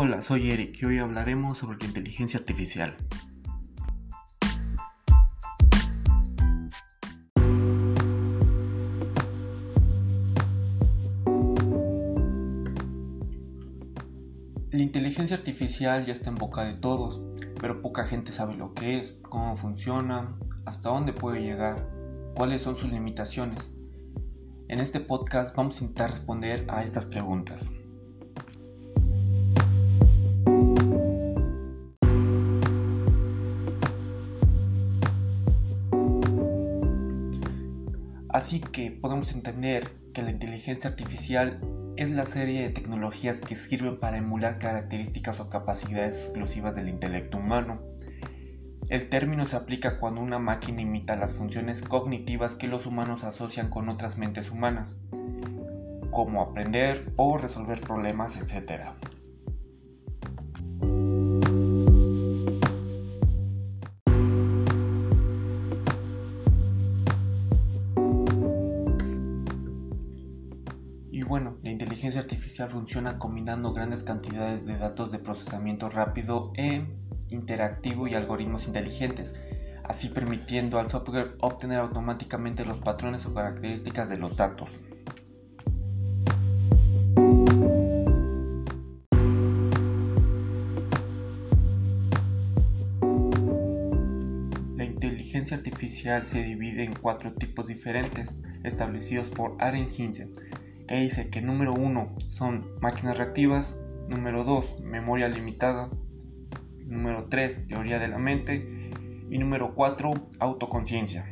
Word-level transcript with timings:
Hola, 0.00 0.22
soy 0.22 0.52
Eric 0.52 0.80
y 0.80 0.84
hoy 0.84 0.98
hablaremos 1.00 1.58
sobre 1.58 1.76
la 1.76 1.86
inteligencia 1.86 2.38
artificial. 2.38 2.94
La 14.70 14.80
inteligencia 14.80 15.36
artificial 15.36 16.06
ya 16.06 16.12
está 16.12 16.30
en 16.30 16.36
boca 16.36 16.62
de 16.62 16.74
todos, 16.74 17.20
pero 17.60 17.82
poca 17.82 18.06
gente 18.06 18.30
sabe 18.32 18.54
lo 18.54 18.74
que 18.74 18.98
es, 18.98 19.18
cómo 19.22 19.56
funciona, 19.56 20.38
hasta 20.64 20.90
dónde 20.90 21.12
puede 21.12 21.40
llegar, 21.40 21.88
cuáles 22.36 22.62
son 22.62 22.76
sus 22.76 22.92
limitaciones. 22.92 23.58
En 24.68 24.78
este 24.78 25.00
podcast 25.00 25.56
vamos 25.56 25.80
a 25.80 25.82
intentar 25.82 26.12
responder 26.12 26.66
a 26.68 26.84
estas 26.84 27.04
preguntas. 27.04 27.72
Así 38.30 38.60
que 38.60 38.90
podemos 38.90 39.32
entender 39.32 39.90
que 40.12 40.22
la 40.22 40.30
inteligencia 40.30 40.90
artificial 40.90 41.60
es 41.96 42.10
la 42.10 42.26
serie 42.26 42.62
de 42.62 42.70
tecnologías 42.70 43.40
que 43.40 43.56
sirven 43.56 43.98
para 43.98 44.18
emular 44.18 44.58
características 44.58 45.40
o 45.40 45.48
capacidades 45.48 46.26
exclusivas 46.26 46.74
del 46.74 46.88
intelecto 46.88 47.38
humano. 47.38 47.80
El 48.88 49.08
término 49.08 49.46
se 49.46 49.56
aplica 49.56 49.98
cuando 49.98 50.20
una 50.20 50.38
máquina 50.38 50.82
imita 50.82 51.16
las 51.16 51.32
funciones 51.32 51.82
cognitivas 51.82 52.54
que 52.54 52.68
los 52.68 52.86
humanos 52.86 53.24
asocian 53.24 53.70
con 53.70 53.88
otras 53.88 54.16
mentes 54.16 54.50
humanas, 54.50 54.94
como 56.10 56.42
aprender 56.42 57.12
o 57.16 57.36
resolver 57.36 57.80
problemas, 57.80 58.36
etc. 58.36 58.92
bueno, 71.28 71.58
la 71.62 71.70
inteligencia 71.70 72.22
artificial 72.22 72.70
funciona 72.70 73.18
combinando 73.18 73.74
grandes 73.74 74.02
cantidades 74.02 74.64
de 74.64 74.78
datos 74.78 75.12
de 75.12 75.18
procesamiento 75.18 75.90
rápido 75.90 76.52
e 76.56 76.86
interactivo 77.28 78.08
y 78.08 78.14
algoritmos 78.14 78.66
inteligentes, 78.66 79.34
así 79.84 80.08
permitiendo 80.08 80.78
al 80.78 80.88
software 80.88 81.36
obtener 81.40 81.80
automáticamente 81.80 82.64
los 82.64 82.78
patrones 82.80 83.26
o 83.26 83.34
características 83.34 84.08
de 84.08 84.16
los 84.16 84.38
datos. 84.38 84.80
La 94.76 94.84
inteligencia 94.84 95.58
artificial 95.58 96.26
se 96.26 96.42
divide 96.42 96.84
en 96.84 96.94
cuatro 96.94 97.34
tipos 97.34 97.66
diferentes 97.66 98.30
establecidos 98.64 99.28
por 99.28 99.56
Aren 99.58 99.88
Hinsen, 99.94 100.32
que 100.88 100.96
dice 100.96 101.28
que 101.28 101.42
número 101.42 101.74
1 101.74 102.16
son 102.26 102.66
máquinas 102.80 103.18
reactivas, 103.18 103.78
número 104.08 104.42
2 104.42 104.80
memoria 104.82 105.28
limitada, 105.28 105.90
número 106.86 107.26
3 107.26 107.68
teoría 107.68 107.98
de 107.98 108.08
la 108.08 108.18
mente 108.18 108.90
y 109.30 109.38
número 109.38 109.74
4 109.74 110.10
autoconciencia. 110.40 111.28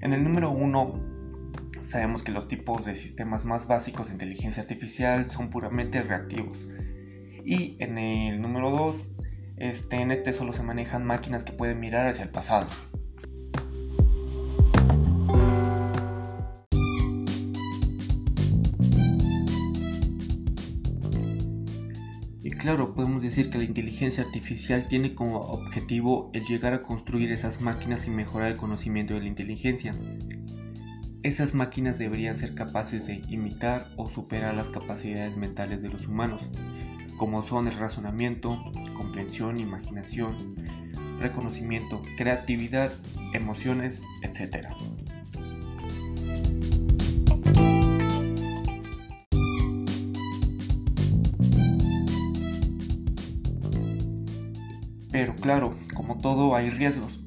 En 0.00 0.12
el 0.12 0.22
número 0.22 0.50
1 0.50 1.82
sabemos 1.82 2.22
que 2.22 2.32
los 2.32 2.46
tipos 2.46 2.84
de 2.84 2.94
sistemas 2.94 3.44
más 3.44 3.66
básicos 3.66 4.06
de 4.06 4.12
inteligencia 4.14 4.62
artificial 4.62 5.30
son 5.30 5.50
puramente 5.50 6.00
reactivos 6.02 6.66
y 7.44 7.76
en 7.80 7.98
el 7.98 8.40
número 8.40 8.70
2 8.70 9.08
este, 9.56 9.96
en 9.96 10.12
este 10.12 10.32
solo 10.32 10.52
se 10.52 10.62
manejan 10.62 11.04
máquinas 11.04 11.44
que 11.44 11.52
pueden 11.52 11.80
mirar 11.80 12.06
hacia 12.06 12.22
el 12.22 12.30
pasado. 12.30 12.68
Claro, 22.60 22.94
podemos 22.94 23.22
decir 23.22 23.50
que 23.50 23.56
la 23.56 23.64
inteligencia 23.64 24.22
artificial 24.22 24.86
tiene 24.86 25.14
como 25.14 25.38
objetivo 25.40 26.30
el 26.34 26.44
llegar 26.44 26.74
a 26.74 26.82
construir 26.82 27.32
esas 27.32 27.60
máquinas 27.62 28.06
y 28.06 28.10
mejorar 28.10 28.52
el 28.52 28.58
conocimiento 28.58 29.14
de 29.14 29.20
la 29.20 29.28
inteligencia. 29.28 29.94
Esas 31.22 31.54
máquinas 31.54 31.98
deberían 31.98 32.36
ser 32.36 32.54
capaces 32.54 33.06
de 33.06 33.22
imitar 33.28 33.88
o 33.96 34.08
superar 34.08 34.54
las 34.54 34.68
capacidades 34.68 35.36
mentales 35.38 35.82
de 35.82 35.88
los 35.88 36.06
humanos, 36.06 36.42
como 37.16 37.46
son 37.46 37.66
el 37.66 37.78
razonamiento, 37.78 38.62
comprensión, 38.94 39.58
imaginación, 39.58 40.36
reconocimiento, 41.18 42.02
creatividad, 42.18 42.92
emociones, 43.32 44.02
etc. 44.22 44.68
Pero 55.20 55.36
claro, 55.36 55.76
como 55.94 56.16
todo 56.16 56.56
hay 56.56 56.70
riesgos. 56.70 57.20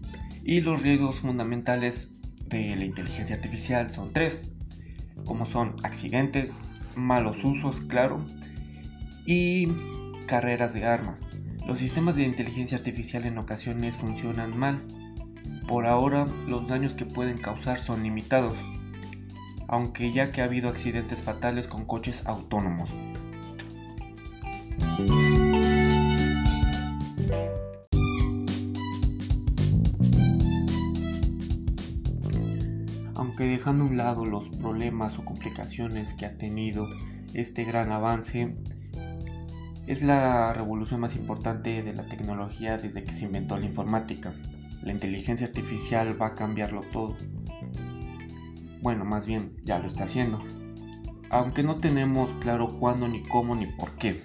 Y 0.43 0.61
los 0.61 0.81
riesgos 0.81 1.19
fundamentales 1.19 2.09
de 2.47 2.75
la 2.75 2.85
inteligencia 2.85 3.35
artificial 3.35 3.91
son 3.91 4.11
tres, 4.13 4.41
como 5.25 5.45
son 5.45 5.75
accidentes, 5.83 6.53
malos 6.95 7.43
usos, 7.43 7.81
claro, 7.81 8.25
y 9.27 9.67
carreras 10.25 10.73
de 10.73 10.85
armas. 10.85 11.19
Los 11.67 11.77
sistemas 11.77 12.15
de 12.15 12.23
inteligencia 12.23 12.79
artificial 12.79 13.27
en 13.27 13.37
ocasiones 13.37 13.95
funcionan 13.95 14.57
mal. 14.57 14.81
Por 15.67 15.85
ahora 15.85 16.25
los 16.47 16.67
daños 16.67 16.95
que 16.95 17.05
pueden 17.05 17.37
causar 17.37 17.77
son 17.77 18.01
limitados, 18.01 18.57
aunque 19.67 20.11
ya 20.11 20.31
que 20.31 20.41
ha 20.41 20.45
habido 20.45 20.67
accidentes 20.67 21.21
fatales 21.21 21.67
con 21.67 21.85
coches 21.85 22.25
autónomos. 22.25 22.89
Dejando 33.53 33.85
a 33.85 33.87
un 33.87 33.97
lado 33.97 34.25
los 34.25 34.49
problemas 34.49 35.17
o 35.19 35.25
complicaciones 35.25 36.13
que 36.13 36.25
ha 36.25 36.37
tenido 36.37 36.89
este 37.33 37.63
gran 37.63 37.91
avance, 37.91 38.55
es 39.85 40.01
la 40.01 40.53
revolución 40.53 41.01
más 41.01 41.15
importante 41.15 41.83
de 41.83 41.93
la 41.93 42.05
tecnología 42.05 42.77
desde 42.77 43.03
que 43.03 43.13
se 43.13 43.25
inventó 43.25 43.57
la 43.57 43.65
informática. 43.65 44.33
La 44.81 44.91
inteligencia 44.91 45.47
artificial 45.47 46.19
va 46.21 46.27
a 46.27 46.35
cambiarlo 46.35 46.81
todo. 46.91 47.15
Bueno, 48.81 49.05
más 49.05 49.25
bien, 49.25 49.53
ya 49.61 49.79
lo 49.79 49.87
está 49.87 50.05
haciendo. 50.05 50.39
Aunque 51.29 51.63
no 51.63 51.79
tenemos 51.79 52.29
claro 52.39 52.67
cuándo, 52.67 53.07
ni 53.07 53.23
cómo, 53.23 53.55
ni 53.55 53.67
por 53.67 53.91
qué. 53.91 54.21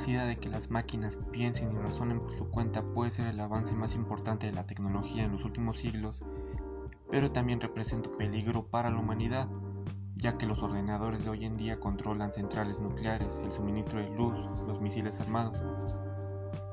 Capacidad 0.00 0.26
de 0.26 0.38
que 0.38 0.48
las 0.48 0.70
máquinas 0.70 1.18
piensen 1.30 1.72
y 1.72 1.76
razonen 1.76 2.20
por 2.20 2.32
su 2.32 2.48
cuenta 2.48 2.80
puede 2.80 3.10
ser 3.10 3.26
el 3.26 3.38
avance 3.38 3.74
más 3.74 3.94
importante 3.94 4.46
de 4.46 4.52
la 4.54 4.66
tecnología 4.66 5.24
en 5.24 5.32
los 5.32 5.44
últimos 5.44 5.76
siglos, 5.76 6.22
pero 7.10 7.32
también 7.32 7.60
representa 7.60 8.08
peligro 8.16 8.64
para 8.64 8.88
la 8.88 8.98
humanidad, 8.98 9.46
ya 10.16 10.38
que 10.38 10.46
los 10.46 10.62
ordenadores 10.62 11.22
de 11.22 11.28
hoy 11.28 11.44
en 11.44 11.58
día 11.58 11.80
controlan 11.80 12.32
centrales 12.32 12.80
nucleares, 12.80 13.38
el 13.44 13.52
suministro 13.52 13.98
de 13.98 14.08
luz, 14.08 14.38
los 14.66 14.80
misiles 14.80 15.20
armados, 15.20 15.58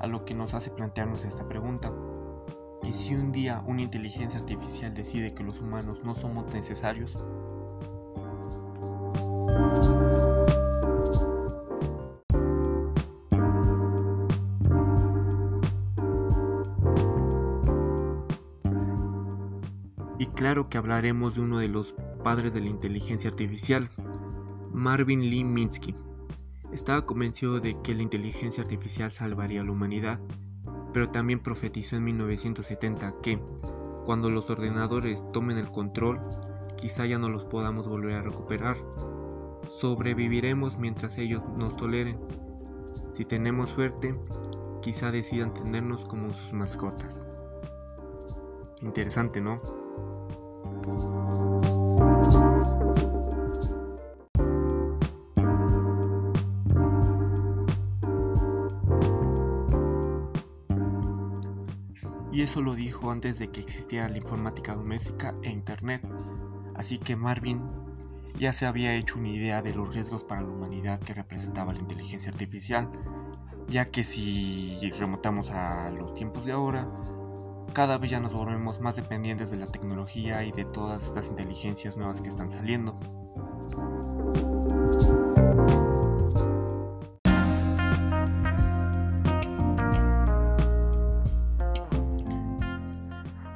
a 0.00 0.06
lo 0.06 0.24
que 0.24 0.32
nos 0.32 0.54
hace 0.54 0.70
plantearnos 0.70 1.26
esta 1.26 1.46
pregunta. 1.46 1.92
¿Y 2.82 2.94
si 2.94 3.14
un 3.14 3.30
día 3.30 3.62
una 3.66 3.82
inteligencia 3.82 4.40
artificial 4.40 4.94
decide 4.94 5.34
que 5.34 5.44
los 5.44 5.60
humanos 5.60 6.02
no 6.02 6.14
somos 6.14 6.46
necesarios? 6.54 7.14
Y 20.18 20.26
claro 20.26 20.68
que 20.68 20.78
hablaremos 20.78 21.36
de 21.36 21.42
uno 21.42 21.58
de 21.58 21.68
los 21.68 21.94
padres 22.24 22.52
de 22.52 22.60
la 22.60 22.68
inteligencia 22.68 23.30
artificial, 23.30 23.88
Marvin 24.72 25.20
Lee 25.20 25.44
Minsky. 25.44 25.94
Estaba 26.72 27.06
convencido 27.06 27.60
de 27.60 27.80
que 27.82 27.94
la 27.94 28.02
inteligencia 28.02 28.62
artificial 28.62 29.12
salvaría 29.12 29.60
a 29.60 29.64
la 29.64 29.70
humanidad, 29.70 30.18
pero 30.92 31.10
también 31.10 31.40
profetizó 31.40 31.96
en 31.96 32.04
1970 32.04 33.14
que, 33.22 33.40
cuando 34.04 34.28
los 34.28 34.50
ordenadores 34.50 35.22
tomen 35.32 35.56
el 35.56 35.70
control, 35.70 36.20
quizá 36.76 37.06
ya 37.06 37.18
no 37.18 37.28
los 37.28 37.44
podamos 37.44 37.86
volver 37.86 38.16
a 38.16 38.22
recuperar. 38.22 38.76
Sobreviviremos 39.68 40.78
mientras 40.78 41.16
ellos 41.18 41.42
nos 41.56 41.76
toleren. 41.76 42.18
Si 43.12 43.24
tenemos 43.24 43.70
suerte, 43.70 44.18
quizá 44.82 45.12
decidan 45.12 45.54
tenernos 45.54 46.04
como 46.06 46.32
sus 46.32 46.52
mascotas. 46.52 47.26
Interesante, 48.82 49.40
¿no? 49.40 49.58
Y 62.38 62.42
eso 62.42 62.62
lo 62.62 62.76
dijo 62.76 63.10
antes 63.10 63.40
de 63.40 63.50
que 63.50 63.60
existiera 63.60 64.08
la 64.08 64.18
informática 64.18 64.72
doméstica 64.72 65.34
e 65.42 65.50
Internet. 65.50 66.06
Así 66.76 66.98
que 66.98 67.16
Marvin 67.16 67.60
ya 68.38 68.52
se 68.52 68.64
había 68.64 68.94
hecho 68.94 69.18
una 69.18 69.30
idea 69.30 69.60
de 69.60 69.74
los 69.74 69.92
riesgos 69.92 70.22
para 70.22 70.42
la 70.42 70.48
humanidad 70.48 71.00
que 71.00 71.14
representaba 71.14 71.72
la 71.72 71.80
inteligencia 71.80 72.30
artificial, 72.30 72.88
ya 73.66 73.90
que 73.90 74.04
si 74.04 74.78
remontamos 74.98 75.50
a 75.50 75.90
los 75.90 76.14
tiempos 76.14 76.44
de 76.44 76.52
ahora, 76.52 76.86
cada 77.72 77.98
vez 77.98 78.10
ya 78.10 78.20
nos 78.20 78.32
volvemos 78.32 78.80
más 78.80 78.96
dependientes 78.96 79.50
de 79.50 79.56
la 79.56 79.66
tecnología 79.66 80.44
y 80.44 80.52
de 80.52 80.64
todas 80.64 81.04
estas 81.04 81.28
inteligencias 81.28 81.96
nuevas 81.96 82.20
que 82.20 82.28
están 82.28 82.50
saliendo. 82.50 82.98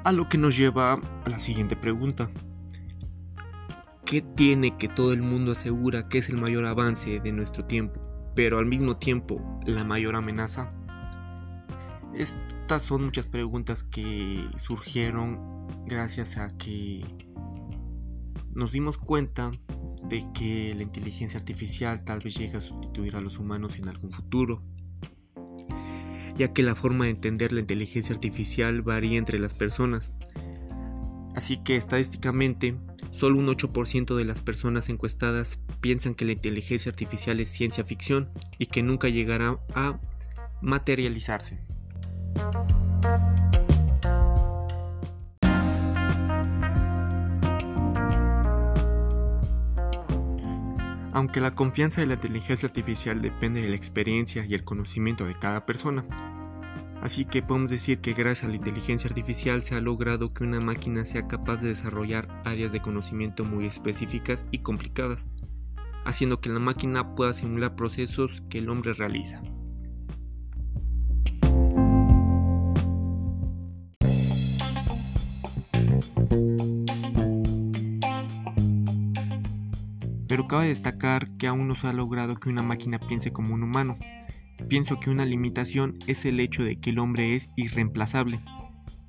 A 0.05 0.13
lo 0.13 0.29
que 0.29 0.37
nos 0.37 0.57
lleva 0.57 0.95
a 0.95 1.29
la 1.29 1.39
siguiente 1.39 1.77
pregunta. 1.77 2.29
¿Qué 4.05 4.21
tiene 4.21 4.77
que 4.77 4.89
todo 4.89 5.13
el 5.13 5.23
mundo 5.23 5.53
asegura 5.53 6.09
que 6.09 6.19
es 6.19 6.29
el 6.29 6.37
mayor 6.37 6.67
avance 6.67 7.21
de 7.21 7.33
nuestro 7.33 7.65
tiempo, 7.65 8.01
pero 8.35 8.59
al 8.59 8.67
mismo 8.67 8.97
tiempo 8.99 9.41
la 9.65 9.85
mayor 9.85 10.17
amenaza? 10.17 10.71
Estas 12.15 12.83
son 12.83 13.05
muchas 13.05 13.27
preguntas 13.27 13.83
que 13.83 14.47
surgieron 14.59 15.67
gracias 15.87 16.37
a 16.37 16.49
que 16.57 17.05
nos 18.55 18.73
dimos 18.73 18.99
cuenta 18.99 19.51
de 20.09 20.27
que 20.35 20.75
la 20.75 20.83
inteligencia 20.83 21.41
artificial 21.41 22.05
tal 22.05 22.21
vez 22.21 22.37
llegue 22.37 22.57
a 22.57 22.61
sustituir 22.61 23.17
a 23.17 23.21
los 23.21 23.39
humanos 23.39 23.79
en 23.79 23.89
algún 23.89 24.13
futuro, 24.13 24.63
ya 26.37 26.53
que 26.53 26.63
la 26.63 26.75
forma 26.75 27.05
de 27.05 27.11
entender 27.11 27.53
la 27.53 27.61
inteligencia 27.61 28.15
artificial 28.15 28.83
varía 28.83 29.19
entre 29.19 29.39
las 29.39 29.55
personas. 29.55 30.11
Así 31.35 31.59
que 31.65 31.77
estadísticamente 31.77 32.77
Solo 33.13 33.39
un 33.39 33.47
8% 33.47 34.17
de 34.17 34.25
las 34.25 34.41
personas 34.41 34.89
encuestadas 34.89 35.59
piensan 35.83 36.15
que 36.15 36.25
la 36.25 36.33
inteligencia 36.33 36.89
artificial 36.89 37.41
es 37.41 37.51
ciencia 37.51 37.85
ficción 37.85 38.31
y 38.59 38.67
que 38.67 38.83
nunca 38.83 39.11
llegará 39.11 39.59
a 39.75 40.01
materializarse. 40.63 41.61
Aunque 51.15 51.41
la 51.41 51.55
confianza 51.55 52.01
de 52.01 52.07
la 52.07 52.15
inteligencia 52.15 52.67
artificial 52.67 53.21
depende 53.21 53.61
de 53.61 53.69
la 53.69 53.77
experiencia 53.77 54.45
y 54.47 54.55
el 54.55 54.65
conocimiento 54.65 55.25
de 55.25 55.39
cada 55.39 55.67
persona, 55.67 56.05
Así 57.03 57.25
que 57.25 57.43
podemos 57.43 57.69
decir 57.69 57.99
que 57.99 58.13
gracias 58.13 58.45
a 58.45 58.49
la 58.49 58.55
inteligencia 58.55 59.09
artificial 59.09 59.63
se 59.63 59.75
ha 59.75 59.81
logrado 59.81 60.33
que 60.33 60.45
una 60.45 60.61
máquina 60.61 61.05
sea 61.05 61.27
capaz 61.27 61.61
de 61.61 61.71
desarrollar 61.71 62.29
áreas 62.45 62.71
de 62.71 62.81
conocimiento 62.81 63.45
muy 63.45 63.67
específicas 63.67 64.47
y 64.53 64.59
complicadas, 64.59 65.27
haciendo 66.05 66.41
que 66.41 66.49
la 66.49 66.61
máquina 66.61 67.17
pueda 67.17 67.35
simular 67.35 67.75
procesos 67.75 68.45
que 68.49 68.59
el 68.59 68.69
hombre 68.69 68.93
realiza. 68.93 69.43
Pero 80.33 80.49
cabe 80.49 80.69
destacar 80.69 81.29
que 81.37 81.47
aún 81.47 81.69
no 81.69 81.75
se 81.75 81.89
ha 81.89 81.93
logrado 81.93 82.37
que 82.37 82.49
una 82.49 82.63
máquina 82.63 82.99
piense 82.99 83.35
como 83.35 83.53
un 83.53 83.63
humano, 83.63 83.99
Pienso 84.67 84.99
que 84.99 85.11
una 85.11 85.27
limitación 85.27 85.99
es 86.07 86.25
el 86.25 86.41
hecho 86.41 86.63
de 86.63 86.81
que 86.81 86.89
el 86.89 86.99
hombre 86.99 87.35
es 87.35 87.51
irreemplazable, 87.57 88.41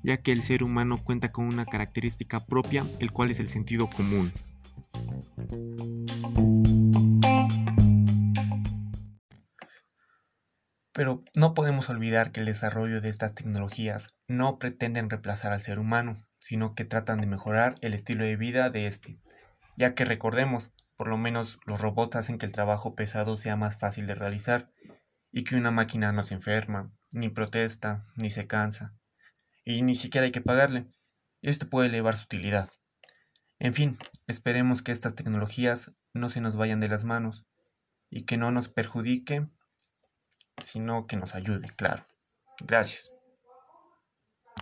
ya 0.02 0.18
que 0.18 0.32
el 0.32 0.42
ser 0.42 0.62
humano 0.62 1.02
cuenta 1.02 1.32
con 1.32 1.46
una 1.46 1.64
característica 1.64 2.44
propia, 2.44 2.84
el 2.98 3.10
cual 3.10 3.30
es 3.30 3.40
el 3.40 3.48
sentido 3.48 3.88
común. 3.88 4.32
Pero 10.92 11.24
no 11.34 11.54
podemos 11.54 11.88
olvidar 11.88 12.32
que 12.32 12.40
el 12.40 12.46
desarrollo 12.46 13.00
de 13.00 13.08
estas 13.08 13.34
tecnologías 13.34 14.08
no 14.28 14.58
pretenden 14.58 15.08
reemplazar 15.08 15.52
al 15.52 15.62
ser 15.62 15.78
humano, 15.78 16.16
sino 16.38 16.74
que 16.74 16.84
tratan 16.84 17.18
de 17.18 17.26
mejorar 17.26 17.76
el 17.80 17.94
estilo 17.94 18.24
de 18.24 18.36
vida 18.36 18.68
de 18.68 18.86
este, 18.86 19.18
ya 19.78 19.94
que 19.94 20.04
recordemos, 20.04 20.70
por 20.96 21.08
lo 21.08 21.16
menos 21.16 21.58
los 21.66 21.80
robots 21.80 22.16
hacen 22.16 22.38
que 22.38 22.46
el 22.46 22.52
trabajo 22.52 22.94
pesado 22.94 23.36
sea 23.36 23.56
más 23.56 23.78
fácil 23.78 24.06
de 24.06 24.14
realizar 24.14 24.70
y 25.32 25.44
que 25.44 25.56
una 25.56 25.70
máquina 25.70 26.12
no 26.12 26.22
se 26.22 26.34
enferma, 26.34 26.92
ni 27.10 27.28
protesta, 27.28 28.02
ni 28.16 28.30
se 28.30 28.46
cansa, 28.46 28.94
y 29.64 29.82
ni 29.82 29.94
siquiera 29.94 30.26
hay 30.26 30.32
que 30.32 30.40
pagarle. 30.40 30.86
Esto 31.42 31.68
puede 31.68 31.88
elevar 31.88 32.16
su 32.16 32.24
utilidad. 32.24 32.70
En 33.58 33.74
fin, 33.74 33.98
esperemos 34.26 34.82
que 34.82 34.92
estas 34.92 35.14
tecnologías 35.14 35.92
no 36.12 36.28
se 36.28 36.40
nos 36.40 36.56
vayan 36.56 36.80
de 36.80 36.88
las 36.88 37.04
manos 37.04 37.44
y 38.10 38.24
que 38.24 38.36
no 38.36 38.50
nos 38.50 38.68
perjudique, 38.68 39.46
sino 40.64 41.06
que 41.06 41.16
nos 41.16 41.34
ayude, 41.34 41.68
claro. 41.76 42.06
Gracias. 42.60 43.13